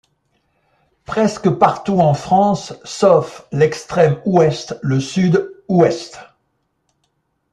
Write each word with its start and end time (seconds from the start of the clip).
Presque 1.05 1.47
partout 1.47 1.99
en 1.99 2.15
France 2.15 2.73
sauf 2.83 3.47
l'extrême 3.51 4.19
ouest, 4.25 4.75
le 4.81 4.99
sud-ouest. 4.99 6.19